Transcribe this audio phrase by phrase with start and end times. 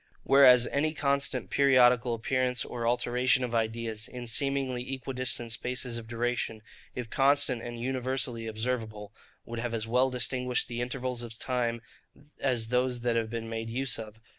[0.23, 6.63] Whereas any constant periodical appearance, or alteration of ideas, in seemingly equidistant spaces of duration,
[6.95, 9.13] if constant and universally observable,
[9.45, 11.83] would have as well distinguished the intervals of time,
[12.39, 14.19] as those that have been made use of.